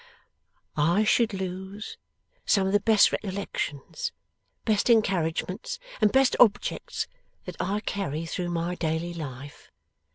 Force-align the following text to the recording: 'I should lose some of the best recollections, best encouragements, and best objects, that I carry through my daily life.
'I 0.77 1.03
should 1.03 1.31
lose 1.31 1.99
some 2.43 2.65
of 2.65 2.73
the 2.73 2.79
best 2.79 3.11
recollections, 3.11 4.11
best 4.65 4.89
encouragements, 4.89 5.77
and 6.01 6.11
best 6.11 6.35
objects, 6.39 7.05
that 7.45 7.57
I 7.59 7.81
carry 7.81 8.25
through 8.25 8.49
my 8.49 8.73
daily 8.73 9.13
life. 9.13 9.69